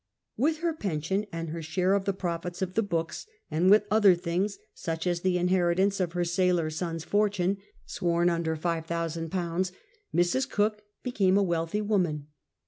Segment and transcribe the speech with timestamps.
[0.35, 4.15] With her pension and her share of the pi'ofits of the books and with other
[4.15, 9.71] things— such as the inheritance of her sailor son's fortune, sworn under £5000—
[10.15, 10.49] Mrs.
[10.49, 12.29] Cook became a wealthy woman.